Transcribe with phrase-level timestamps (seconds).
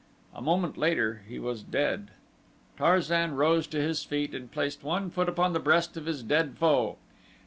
[0.33, 2.09] A moment later he was dead.
[2.75, 6.57] Tarzan rose to his feet and placed one foot upon the breast of his dead
[6.57, 6.97] foe.